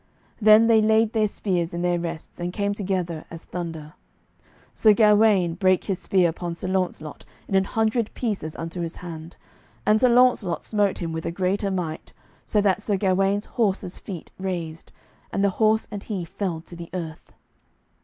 Then 0.41 0.65
they 0.65 0.81
laid 0.81 1.13
their 1.13 1.27
spears 1.27 1.75
in 1.75 1.83
their 1.83 1.99
rests, 1.99 2.39
and 2.39 2.51
came 2.51 2.73
together 2.73 3.25
as 3.29 3.43
thunder. 3.43 3.93
Sir 4.73 4.93
Gawaine 4.93 5.53
brake 5.53 5.83
his 5.83 5.99
spear 5.99 6.27
upon 6.27 6.55
Sir 6.55 6.67
Launcelot 6.69 7.23
in 7.47 7.53
an 7.53 7.65
hundred 7.65 8.11
pieces 8.15 8.55
unto 8.55 8.81
his 8.81 8.95
hand, 8.95 9.37
and 9.85 10.01
Sir 10.01 10.09
Launcelot 10.09 10.63
smote 10.63 10.97
him 10.97 11.11
with 11.13 11.27
a 11.27 11.31
greater 11.31 11.69
might, 11.69 12.13
so 12.43 12.59
that 12.61 12.81
Sir 12.81 12.97
Gawaine's 12.97 13.45
horse's 13.45 13.99
feet 13.99 14.31
raised, 14.39 14.91
and 15.31 15.43
the 15.43 15.51
horse 15.61 15.87
and 15.91 16.01
he 16.01 16.25
fell 16.25 16.61
to 16.61 16.75
the 16.75 16.89
earth. 16.95 17.31